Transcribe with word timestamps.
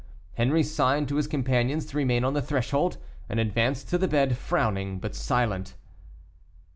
Henri 0.33 0.63
signed 0.63 1.07
to 1.07 1.17
his 1.17 1.27
companions 1.27 1.85
to 1.85 1.95
remain 1.95 2.23
on 2.23 2.33
the 2.33 2.41
threshold, 2.41 2.97
and 3.29 3.39
advanced 3.39 3.87
to 3.87 3.99
the 3.99 4.07
bed, 4.07 4.35
frowning, 4.35 4.97
but 4.97 5.13
silent. 5.13 5.75